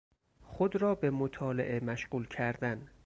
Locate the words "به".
0.95-1.09